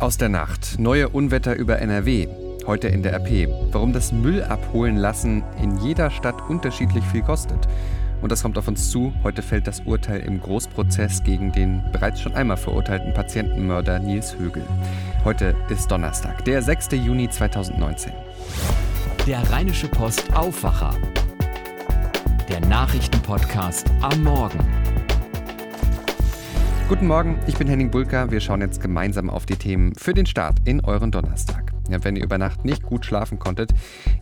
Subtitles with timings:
[0.00, 0.78] Aus der Nacht.
[0.78, 2.28] Neue Unwetter über NRW.
[2.66, 3.48] Heute in der RP.
[3.72, 7.66] Warum das Müll abholen lassen in jeder Stadt unterschiedlich viel kostet.
[8.22, 9.12] Und das kommt auf uns zu.
[9.24, 14.62] Heute fällt das Urteil im Großprozess gegen den bereits schon einmal verurteilten Patientenmörder Nils Högel.
[15.24, 16.90] Heute ist Donnerstag, der 6.
[16.92, 18.12] Juni 2019.
[19.26, 20.94] Der Rheinische Post Aufwacher.
[22.48, 24.60] Der Nachrichtenpodcast am Morgen.
[26.88, 28.30] Guten Morgen, ich bin Henning Bulka.
[28.30, 31.67] Wir schauen jetzt gemeinsam auf die Themen für den Start in euren Donnerstag.
[31.88, 33.72] Ja, wenn ihr über Nacht nicht gut schlafen konntet,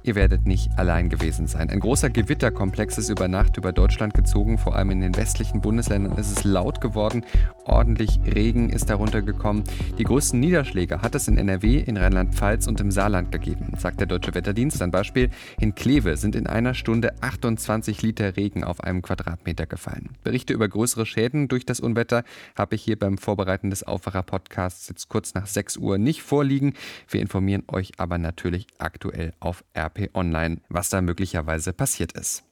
[0.02, 1.70] ihr werdet nicht allein gewesen sein.
[1.70, 6.16] Ein großer Gewitterkomplex ist über Nacht über Deutschland gezogen, vor allem in den westlichen Bundesländern
[6.16, 7.24] ist es laut geworden,
[7.64, 9.64] ordentlich Regen ist darunter gekommen.
[9.98, 14.06] Die größten Niederschläge hat es in NRW, in Rheinland-Pfalz und im Saarland gegeben, sagt der
[14.06, 14.80] Deutsche Wetterdienst.
[14.80, 15.30] Ein Beispiel,
[15.60, 20.10] in Kleve sind in einer Stunde 28 Liter Regen auf einem Quadratmeter gefallen.
[20.22, 22.24] Berichte über größere Schäden durch das Unwetter
[22.56, 26.74] habe ich hier beim Vorbereiten des Aufwacher-Podcasts jetzt kurz nach 6 Uhr nicht vorliegen.
[27.08, 32.45] Wir informieren informieren euch aber natürlich aktuell auf RP Online, was da möglicherweise passiert ist.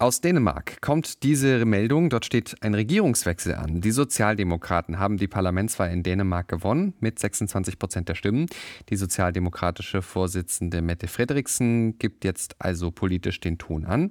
[0.00, 2.10] Aus Dänemark kommt diese Meldung.
[2.10, 3.80] Dort steht ein Regierungswechsel an.
[3.80, 8.46] Die Sozialdemokraten haben die Parlamentswahl in Dänemark gewonnen mit 26 Prozent der Stimmen.
[8.88, 14.10] Die sozialdemokratische Vorsitzende Mette Frederiksen gibt jetzt also politisch den Ton an.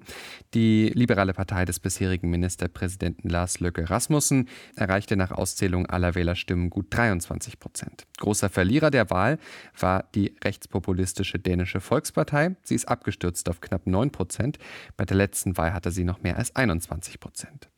[0.53, 4.47] Die liberale Partei des bisherigen Ministerpräsidenten Lars Löcke Rasmussen
[4.77, 8.05] erreichte nach Auszählung aller Wählerstimmen gut 23 Prozent.
[8.19, 9.37] Großer Verlierer der Wahl
[9.77, 12.55] war die rechtspopulistische dänische Volkspartei.
[12.63, 14.59] Sie ist abgestürzt auf knapp 9 Prozent.
[14.95, 17.69] Bei der letzten Wahl hatte sie noch mehr als 21 Prozent.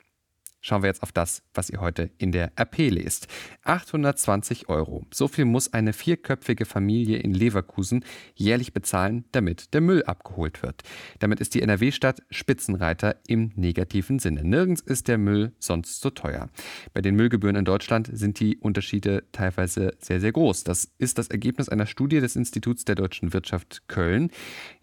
[0.66, 3.28] Schauen wir jetzt auf das, was ihr heute in der RP lest.
[3.62, 5.06] 820 Euro.
[5.14, 10.82] So viel muss eine vierköpfige Familie in Leverkusen jährlich bezahlen, damit der Müll abgeholt wird.
[11.20, 14.42] Damit ist die NRW-Stadt Spitzenreiter im negativen Sinne.
[14.42, 16.48] Nirgends ist der Müll sonst so teuer.
[16.92, 20.64] Bei den Müllgebühren in Deutschland sind die Unterschiede teilweise sehr, sehr groß.
[20.64, 24.32] Das ist das Ergebnis einer Studie des Instituts der deutschen Wirtschaft Köln.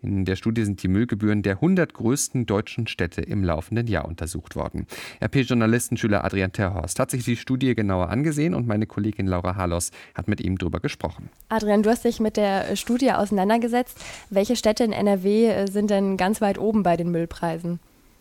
[0.02, 4.56] In der Studie sind die Müllgebühren der 100 größten deutschen Städte im laufenden Jahr untersucht
[4.56, 4.88] worden.
[5.22, 9.90] RP-Journalist Journalistenschüler Adrian Terhorst hat sich die Studie genauer angesehen und meine Kollegin Laura Halos
[10.14, 11.32] hat mit ihm darüber gesprochen.
[11.50, 13.98] Adrian, du hast dich mit der Studie auseinandergesetzt.
[14.30, 17.80] Welche Städte in NRW äh, sind denn ganz weit oben bei den Müllpreisen?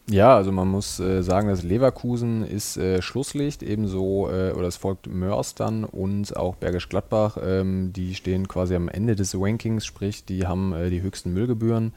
[0.09, 4.77] Ja, also man muss äh, sagen, dass Leverkusen ist äh, Schlusslicht, ebenso, äh, oder es
[4.77, 7.37] folgt Mörs dann und auch Bergisch Gladbach.
[7.43, 11.93] Ähm, die stehen quasi am Ende des Rankings, sprich, die haben äh, die höchsten Müllgebühren.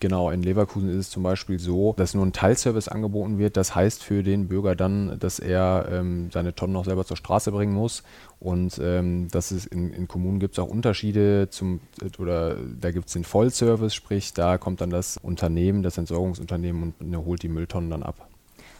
[0.00, 3.56] Genau, in Leverkusen ist es zum Beispiel so, dass nur ein Teilservice angeboten wird.
[3.56, 7.52] Das heißt für den Bürger dann, dass er ähm, seine Tonnen noch selber zur Straße
[7.52, 8.02] bringen muss.
[8.40, 11.80] Und ähm, das ist in, in Kommunen gibt es auch Unterschiede zum
[12.18, 17.24] oder da gibt es den Vollservice, sprich da kommt dann das Unternehmen, das Entsorgungsunternehmen und
[17.24, 18.28] holt die Mülltonnen dann ab.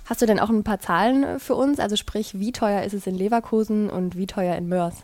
[0.06, 1.80] Hast du denn auch ein paar Zahlen für uns?
[1.80, 4.96] Also sprich, wie teuer ist es in Leverkusen und wie teuer in Mörs?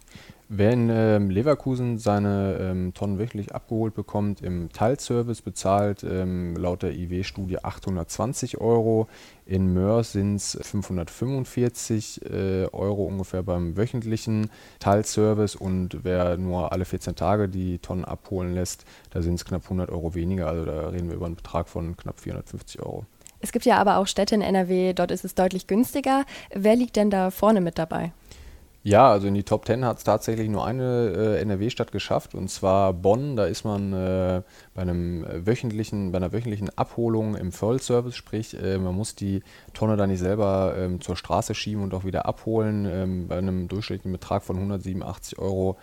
[0.52, 6.82] Wer in ähm, Leverkusen seine ähm, Tonnen wöchentlich abgeholt bekommt, im Teilservice bezahlt ähm, laut
[6.82, 9.06] der IW-Studie 820 Euro.
[9.46, 14.50] In Mörs sind es 545 äh, Euro ungefähr beim wöchentlichen
[14.80, 15.54] Teilservice.
[15.54, 19.88] Und wer nur alle 14 Tage die Tonnen abholen lässt, da sind es knapp 100
[19.88, 20.48] Euro weniger.
[20.48, 23.04] Also da reden wir über einen Betrag von knapp 450 Euro.
[23.38, 26.24] Es gibt ja aber auch Städte in NRW, dort ist es deutlich günstiger.
[26.52, 28.10] Wer liegt denn da vorne mit dabei?
[28.82, 32.48] Ja, also in die Top 10 hat es tatsächlich nur eine äh, NRW-Stadt geschafft und
[32.48, 33.36] zwar Bonn.
[33.36, 34.40] Da ist man äh,
[34.74, 39.42] bei einem wöchentlichen, bei einer wöchentlichen Abholung im Vollservice, sprich äh, man muss die
[39.74, 43.68] Tonne da nicht selber ähm, zur Straße schieben und auch wieder abholen, ähm, bei einem
[43.68, 45.76] durchschnittlichen Betrag von 187,80 Euro.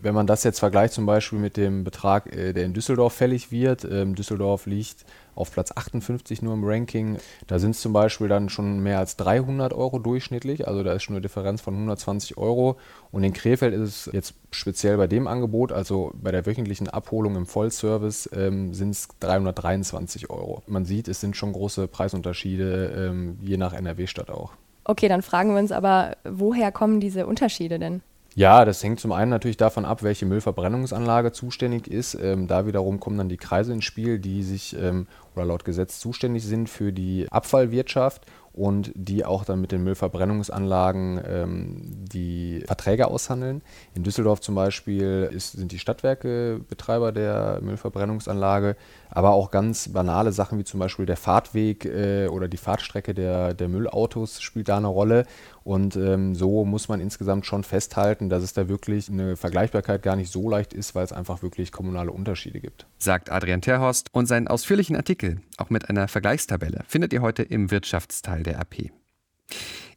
[0.00, 3.52] Wenn man das jetzt vergleicht zum Beispiel mit dem Betrag, äh, der in Düsseldorf fällig
[3.52, 7.18] wird, ähm, Düsseldorf liegt auf Platz 58 nur im Ranking.
[7.46, 11.02] Da sind es zum Beispiel dann schon mehr als 300 Euro durchschnittlich, also da ist
[11.02, 12.76] schon eine Differenz von 120 Euro.
[13.10, 17.36] Und in Krefeld ist es jetzt speziell bei dem Angebot, also bei der wöchentlichen Abholung
[17.36, 20.62] im Vollservice, ähm, sind es 323 Euro.
[20.66, 24.52] Man sieht, es sind schon große Preisunterschiede, ähm, je nach NRW-Stadt auch.
[24.84, 28.02] Okay, dann fragen wir uns aber, woher kommen diese Unterschiede denn?
[28.34, 32.14] Ja, das hängt zum einen natürlich davon ab, welche Müllverbrennungsanlage zuständig ist.
[32.14, 35.98] Ähm, da wiederum kommen dann die Kreise ins Spiel, die sich ähm, oder laut Gesetz
[35.98, 41.76] zuständig sind für die Abfallwirtschaft und die auch dann mit den Müllverbrennungsanlagen ähm,
[42.12, 43.62] die Verträge aushandeln.
[43.94, 48.76] In Düsseldorf zum Beispiel ist, sind die Stadtwerke Betreiber der Müllverbrennungsanlage,
[49.08, 53.54] aber auch ganz banale Sachen wie zum Beispiel der Fahrtweg äh, oder die Fahrtstrecke der,
[53.54, 55.24] der Müllautos spielt da eine Rolle.
[55.64, 60.16] Und ähm, so muss man insgesamt schon festhalten, dass es da wirklich eine Vergleichbarkeit gar
[60.16, 62.86] nicht so leicht ist, weil es einfach wirklich kommunale Unterschiede gibt.
[62.98, 67.70] Sagt Adrian Terhorst und seinen ausführlichen Artikel, auch mit einer Vergleichstabelle, findet ihr heute im
[67.70, 68.90] Wirtschaftsteil der AP.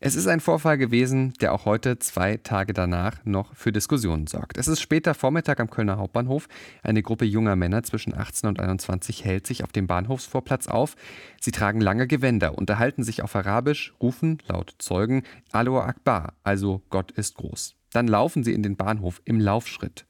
[0.01, 4.57] Es ist ein Vorfall gewesen, der auch heute, zwei Tage danach, noch für Diskussionen sorgt.
[4.57, 6.47] Es ist später Vormittag am Kölner Hauptbahnhof.
[6.83, 10.95] Eine Gruppe junger Männer zwischen 18 und 21 hält sich auf dem Bahnhofsvorplatz auf.
[11.39, 17.11] Sie tragen lange Gewänder, unterhalten sich auf Arabisch, rufen laut Zeugen Aloha Akbar, also Gott
[17.11, 17.75] ist groß.
[17.93, 20.05] Dann laufen sie in den Bahnhof im Laufschritt.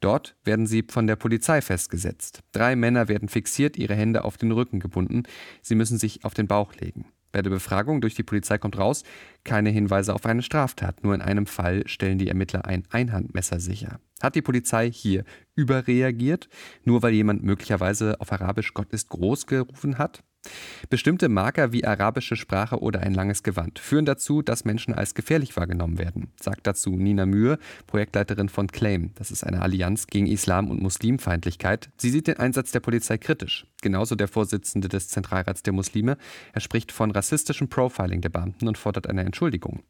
[0.00, 2.40] Dort werden sie von der Polizei festgesetzt.
[2.52, 5.22] Drei Männer werden fixiert, ihre Hände auf den Rücken gebunden.
[5.62, 7.04] Sie müssen sich auf den Bauch legen.
[7.32, 9.04] Bei der Befragung durch die Polizei kommt raus,
[9.44, 11.04] keine Hinweise auf eine Straftat.
[11.04, 14.00] Nur in einem Fall stellen die Ermittler ein Einhandmesser sicher.
[14.20, 15.24] Hat die Polizei hier
[15.54, 16.48] überreagiert,
[16.84, 20.22] nur weil jemand möglicherweise auf Arabisch Gott ist groß gerufen hat?
[20.88, 25.56] Bestimmte Marker wie arabische Sprache oder ein langes Gewand führen dazu, dass Menschen als gefährlich
[25.56, 29.12] wahrgenommen werden, sagt dazu Nina Mühe, Projektleiterin von Claim.
[29.14, 31.90] Das ist eine Allianz gegen Islam- und Muslimfeindlichkeit.
[31.96, 33.66] Sie sieht den Einsatz der Polizei kritisch.
[33.82, 36.16] Genauso der Vorsitzende des Zentralrats der Muslime.
[36.52, 39.82] Er spricht von rassistischem Profiling der Beamten und fordert eine Entschuldigung.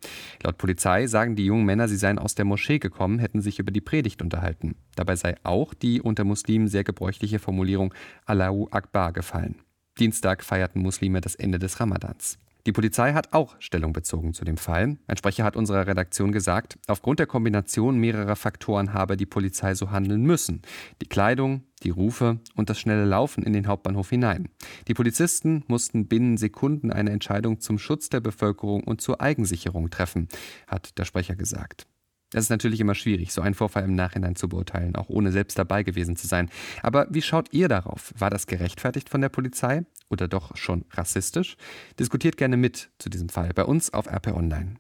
[0.43, 3.73] Laut Polizei sagen die jungen Männer, sie seien aus der Moschee gekommen, hätten sich über
[3.73, 4.77] die Predigt unterhalten.
[4.97, 7.95] Dabei sei auch die unter Muslimen sehr gebräuchliche Formulierung
[8.27, 9.57] Allahu Akbar gefallen.
[9.99, 12.39] Dienstag feierten Muslime das Ende des Ramadans.
[12.67, 14.99] Die Polizei hat auch Stellung bezogen zu dem Fall.
[15.07, 19.91] Ein Sprecher hat unserer Redaktion gesagt, aufgrund der Kombination mehrerer Faktoren habe die Polizei so
[19.91, 20.61] handeln müssen.
[21.01, 24.49] Die Kleidung, die Rufe und das schnelle Laufen in den Hauptbahnhof hinein.
[24.89, 30.29] Die Polizisten mussten binnen Sekunden eine Entscheidung zum Schutz der Bevölkerung und zur Eigensicherung treffen,
[30.67, 31.87] hat der Sprecher gesagt.
[32.33, 35.59] Es ist natürlich immer schwierig, so einen Vorfall im Nachhinein zu beurteilen, auch ohne selbst
[35.59, 36.49] dabei gewesen zu sein.
[36.83, 38.15] Aber wie schaut ihr darauf?
[38.17, 41.57] War das gerechtfertigt von der Polizei oder doch schon rassistisch?
[41.99, 44.77] Diskutiert gerne mit zu diesem Fall bei uns auf RP Online.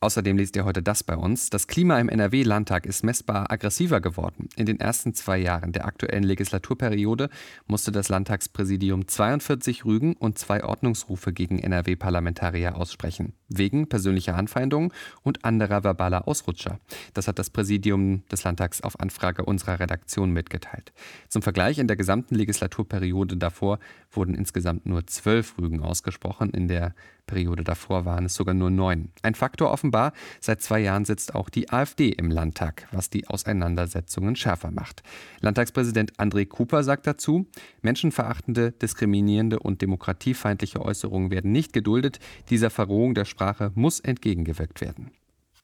[0.00, 1.50] Außerdem lest ihr heute das bei uns.
[1.50, 4.48] Das Klima im NRW-Landtag ist messbar aggressiver geworden.
[4.54, 7.28] In den ersten zwei Jahren der aktuellen Legislaturperiode
[7.66, 13.32] musste das Landtagspräsidium 42 Rügen und zwei Ordnungsrufe gegen NRW-Parlamentarier aussprechen.
[13.48, 14.92] Wegen persönlicher Anfeindungen
[15.24, 16.78] und anderer verbaler Ausrutscher.
[17.14, 20.92] Das hat das Präsidium des Landtags auf Anfrage unserer Redaktion mitgeteilt.
[21.28, 23.80] Zum Vergleich, in der gesamten Legislaturperiode davor
[24.12, 26.50] wurden insgesamt nur zwölf Rügen ausgesprochen.
[26.50, 26.94] In der
[27.28, 29.10] Periode davor waren es sogar nur neun.
[29.22, 34.34] Ein Faktor offenbar, seit zwei Jahren sitzt auch die AfD im Landtag, was die Auseinandersetzungen
[34.34, 35.04] schärfer macht.
[35.40, 37.46] Landtagspräsident André Cooper sagt dazu,
[37.82, 42.18] menschenverachtende, diskriminierende und demokratiefeindliche Äußerungen werden nicht geduldet,
[42.50, 45.12] dieser Verrohung der Sprache muss entgegengewirkt werden.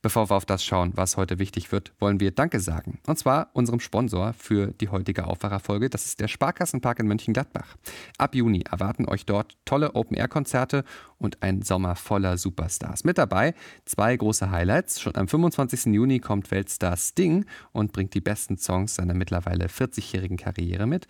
[0.05, 2.99] Bevor wir auf das schauen, was heute wichtig wird, wollen wir Danke sagen.
[3.07, 5.89] Und zwar unserem Sponsor für die heutige Aufwacherfolge.
[5.89, 7.75] Das ist der Sparkassenpark in Mönchengladbach.
[8.19, 10.85] Ab Juni erwarten euch dort tolle Open-Air-Konzerte
[11.25, 13.05] und ein Sommer voller Superstars.
[13.05, 13.55] Mit dabei
[13.85, 15.01] zwei große Highlights.
[15.01, 15.87] Schon am 25.
[15.87, 21.07] Juni kommt Weltstar Sting und bringt die besten Songs seiner mittlerweile 40-jährigen Karriere mit.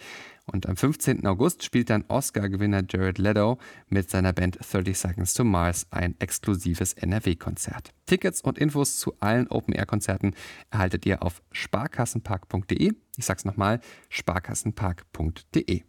[0.47, 1.27] Und am 15.
[1.27, 3.59] August spielt dann Oscar-Gewinner Jared Leto
[3.89, 7.91] mit seiner Band 30 Seconds to Mars ein exklusives NRW-Konzert.
[8.07, 10.35] Tickets und Infos zu allen Open-Air-Konzerten
[10.71, 12.93] erhaltet ihr auf sparkassenpark.de.
[13.17, 15.83] Ich sag's nochmal, sparkassenpark.de.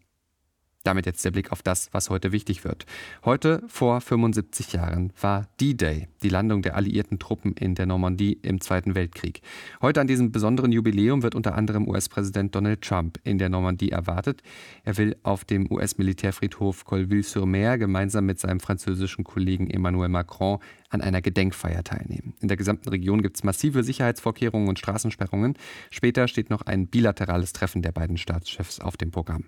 [0.86, 2.86] Damit jetzt der Blick auf das, was heute wichtig wird.
[3.26, 8.62] Heute vor 75 Jahren war D-Day, die Landung der alliierten Truppen in der Normandie im
[8.62, 9.42] Zweiten Weltkrieg.
[9.82, 14.44] Heute an diesem besonderen Jubiläum wird unter anderem US-Präsident Donald Trump in der Normandie erwartet.
[14.84, 20.60] Er will auf dem US-Militärfriedhof Colville-sur-Mer gemeinsam mit seinem französischen Kollegen Emmanuel Macron
[20.90, 22.36] an einer Gedenkfeier teilnehmen.
[22.42, 25.56] In der gesamten Region gibt es massive Sicherheitsvorkehrungen und Straßensperrungen.
[25.90, 29.45] Später steht noch ein bilaterales Treffen der beiden Staatschefs auf dem Programm.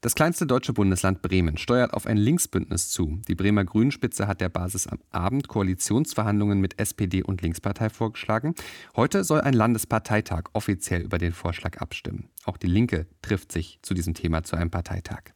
[0.00, 3.20] Das kleinste deutsche Bundesland Bremen steuert auf ein Linksbündnis zu.
[3.26, 8.54] Die Bremer Grünspitze hat der Basis am Abend Koalitionsverhandlungen mit SPD und Linkspartei vorgeschlagen.
[8.94, 12.28] Heute soll ein Landesparteitag offiziell über den Vorschlag abstimmen.
[12.44, 15.32] Auch die Linke trifft sich zu diesem Thema zu einem Parteitag.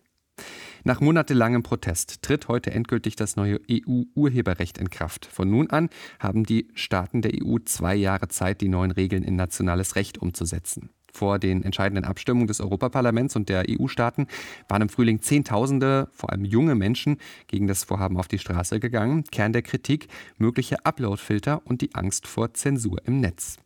[0.84, 5.26] Nach monatelangem Protest tritt heute endgültig das neue EU-Urheberrecht in Kraft.
[5.26, 5.88] Von nun an
[6.20, 10.90] haben die Staaten der EU zwei Jahre Zeit, die neuen Regeln in nationales Recht umzusetzen.
[11.12, 14.26] Vor den entscheidenden Abstimmungen des Europaparlaments und der EU-Staaten
[14.68, 19.24] waren im Frühling Zehntausende, vor allem junge Menschen, gegen das Vorhaben auf die Straße gegangen.
[19.30, 23.58] Kern der Kritik mögliche Uploadfilter und die Angst vor Zensur im Netz.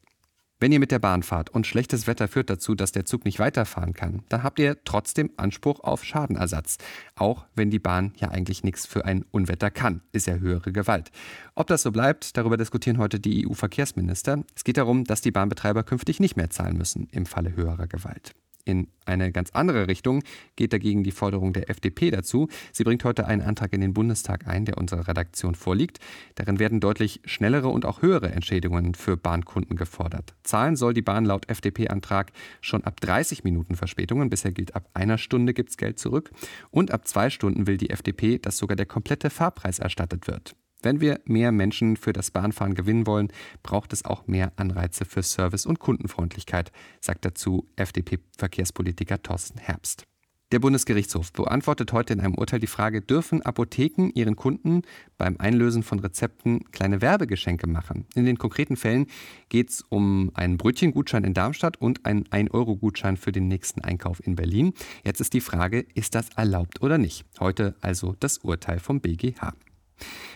[0.58, 3.38] Wenn ihr mit der Bahn fahrt und schlechtes Wetter führt dazu, dass der Zug nicht
[3.38, 6.78] weiterfahren kann, dann habt ihr trotzdem Anspruch auf Schadenersatz.
[7.14, 11.10] Auch wenn die Bahn ja eigentlich nichts für ein Unwetter kann, ist ja höhere Gewalt.
[11.54, 14.44] Ob das so bleibt, darüber diskutieren heute die EU-Verkehrsminister.
[14.54, 18.32] Es geht darum, dass die Bahnbetreiber künftig nicht mehr zahlen müssen im Falle höherer Gewalt.
[18.66, 20.24] In eine ganz andere Richtung
[20.56, 22.48] geht dagegen die Forderung der FDP dazu.
[22.72, 26.00] Sie bringt heute einen Antrag in den Bundestag ein, der unserer Redaktion vorliegt.
[26.34, 30.34] Darin werden deutlich schnellere und auch höhere Entschädigungen für Bahnkunden gefordert.
[30.42, 34.30] Zahlen soll die Bahn laut FDP-Antrag schon ab 30 Minuten Verspätungen.
[34.30, 36.32] Bisher gilt, ab einer Stunde gibt's Geld zurück.
[36.70, 40.56] Und ab zwei Stunden will die FDP, dass sogar der komplette Fahrpreis erstattet wird.
[40.82, 45.22] Wenn wir mehr Menschen für das Bahnfahren gewinnen wollen, braucht es auch mehr Anreize für
[45.22, 50.04] Service und Kundenfreundlichkeit, sagt dazu FDP-Verkehrspolitiker Thorsten Herbst.
[50.52, 54.82] Der Bundesgerichtshof beantwortet heute in einem Urteil die Frage, dürfen Apotheken ihren Kunden
[55.18, 58.06] beim Einlösen von Rezepten kleine Werbegeschenke machen?
[58.14, 59.06] In den konkreten Fällen
[59.48, 64.36] geht es um einen Brötchengutschein in Darmstadt und einen 1-Euro-Gutschein für den nächsten Einkauf in
[64.36, 64.72] Berlin.
[65.04, 67.24] Jetzt ist die Frage, ist das erlaubt oder nicht?
[67.40, 69.52] Heute also das Urteil vom BGH.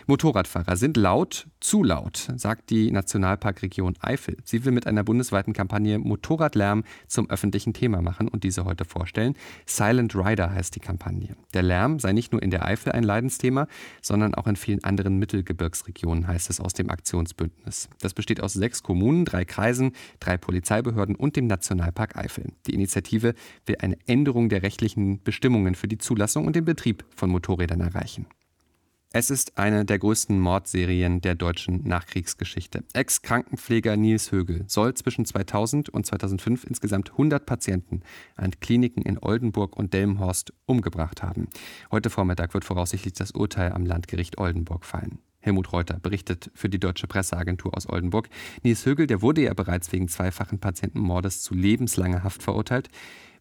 [0.07, 4.37] Motorradfahrer sind laut, zu laut, sagt die Nationalparkregion Eifel.
[4.43, 9.35] Sie will mit einer bundesweiten Kampagne Motorradlärm zum öffentlichen Thema machen und diese heute vorstellen.
[9.65, 11.35] Silent Rider heißt die Kampagne.
[11.53, 13.67] Der Lärm sei nicht nur in der Eifel ein Leidensthema,
[14.01, 17.89] sondern auch in vielen anderen Mittelgebirgsregionen, heißt es aus dem Aktionsbündnis.
[17.99, 22.51] Das besteht aus sechs Kommunen, drei Kreisen, drei Polizeibehörden und dem Nationalpark Eifel.
[22.67, 23.33] Die Initiative
[23.65, 28.25] will eine Änderung der rechtlichen Bestimmungen für die Zulassung und den Betrieb von Motorrädern erreichen.
[29.13, 32.85] Es ist eine der größten Mordserien der deutschen Nachkriegsgeschichte.
[32.93, 38.03] Ex-Krankenpfleger Nils Högel soll zwischen 2000 und 2005 insgesamt 100 Patienten
[38.37, 41.49] an Kliniken in Oldenburg und Delmenhorst umgebracht haben.
[41.91, 45.19] Heute Vormittag wird voraussichtlich das Urteil am Landgericht Oldenburg fallen.
[45.41, 48.29] Helmut Reuter berichtet für die Deutsche Presseagentur aus Oldenburg.
[48.63, 52.87] Nils Högel, der wurde ja bereits wegen zweifachen Patientenmordes zu lebenslanger Haft verurteilt.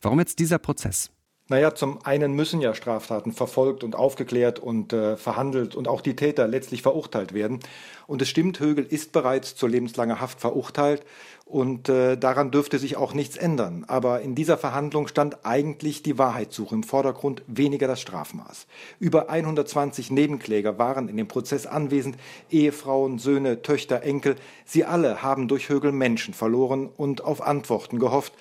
[0.00, 1.12] Warum jetzt dieser Prozess?
[1.50, 6.14] Naja, zum einen müssen ja Straftaten verfolgt und aufgeklärt und äh, verhandelt und auch die
[6.14, 7.58] Täter letztlich verurteilt werden.
[8.06, 11.04] Und es stimmt, Högel ist bereits zur lebenslanger Haft verurteilt
[11.44, 13.84] und äh, daran dürfte sich auch nichts ändern.
[13.88, 18.68] Aber in dieser Verhandlung stand eigentlich die Wahrheitssuche im Vordergrund, weniger das Strafmaß.
[19.00, 22.16] Über 120 Nebenkläger waren in dem Prozess anwesend,
[22.52, 24.36] Ehefrauen, Söhne, Töchter, Enkel.
[24.64, 28.34] Sie alle haben durch Högel Menschen verloren und auf Antworten gehofft.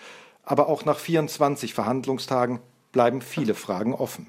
[0.44, 2.60] Aber auch nach 24 Verhandlungstagen
[2.92, 4.28] bleiben viele Fragen offen.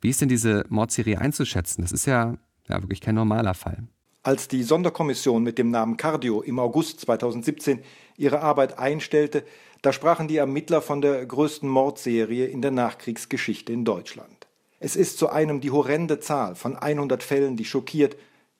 [0.00, 1.82] Wie ist denn diese Mordserie einzuschätzen?
[1.82, 2.36] Das ist ja,
[2.68, 3.84] ja wirklich kein normaler Fall.
[4.22, 7.80] Als die Sonderkommission mit dem Namen Cardio im August 2017
[8.16, 9.44] ihre Arbeit einstellte,
[9.82, 14.46] da sprachen die Ermittler von der größten Mordserie in der Nachkriegsgeschichte in Deutschland.
[14.78, 18.16] Es ist zu einem die horrende Zahl von 100 Fällen, die schockiert.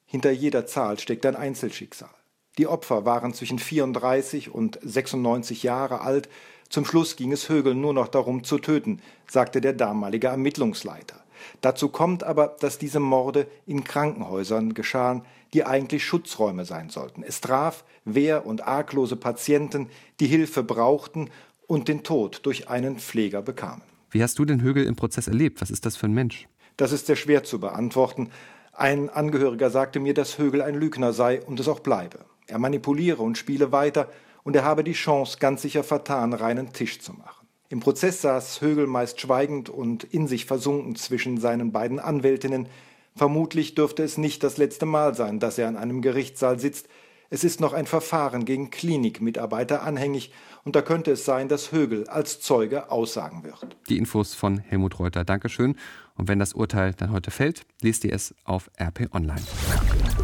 [0.06, 2.10] Hinter jeder Zahl steckt ein Einzelschicksal.
[2.58, 6.28] Die Opfer waren zwischen 34 und 96 Jahre alt,
[6.70, 11.16] zum Schluss ging es Högel nur noch darum zu töten, sagte der damalige Ermittlungsleiter.
[11.60, 15.22] Dazu kommt aber, dass diese Morde in Krankenhäusern geschahen,
[15.52, 17.24] die eigentlich Schutzräume sein sollten.
[17.24, 19.88] Es traf wehr- und arglose Patienten,
[20.20, 21.30] die Hilfe brauchten
[21.66, 23.82] und den Tod durch einen Pfleger bekamen.
[24.12, 25.60] Wie hast du den Högel im Prozess erlebt?
[25.60, 26.46] Was ist das für ein Mensch?
[26.76, 28.30] Das ist sehr schwer zu beantworten.
[28.72, 32.20] Ein Angehöriger sagte mir, dass Högel ein Lügner sei und es auch bleibe.
[32.46, 34.08] Er manipuliere und spiele weiter
[34.42, 37.46] und er habe die Chance ganz sicher vertan, reinen Tisch zu machen.
[37.68, 42.68] Im Prozess saß Högel meist schweigend und in sich versunken zwischen seinen beiden Anwältinnen.
[43.14, 46.88] Vermutlich dürfte es nicht das letzte Mal sein, dass er an einem Gerichtssaal sitzt.
[47.32, 50.32] Es ist noch ein Verfahren gegen Klinikmitarbeiter anhängig
[50.64, 53.76] und da könnte es sein, dass Högel als Zeuge aussagen wird.
[53.88, 55.24] Die Infos von Helmut Reuter.
[55.24, 55.76] Dankeschön.
[56.16, 59.40] Und wenn das Urteil dann heute fällt, lest ihr es auf RP Online.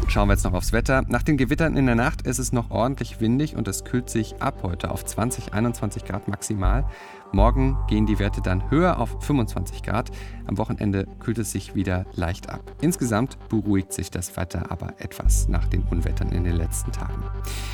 [0.09, 1.05] Schauen wir jetzt noch aufs Wetter.
[1.07, 4.41] Nach den Gewittern in der Nacht ist es noch ordentlich windig und es kühlt sich
[4.41, 6.89] ab heute auf 20, 21 Grad maximal.
[7.31, 10.11] Morgen gehen die Werte dann höher auf 25 Grad.
[10.45, 12.61] Am Wochenende kühlt es sich wieder leicht ab.
[12.81, 17.23] Insgesamt beruhigt sich das Wetter aber etwas nach den Unwettern in den letzten Tagen.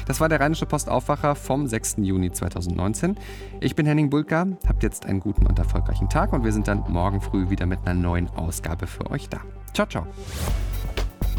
[0.06, 1.98] Das war der Rheinische Postaufwacher vom 6.
[2.00, 3.16] Juni 2019.
[3.60, 6.84] Ich bin Henning Bulka, habt jetzt einen guten und erfolgreichen Tag und wir sind dann
[6.90, 9.42] morgen früh wieder mit einer neuen Ausgabe für euch da.
[9.74, 10.08] Ciao, ciao.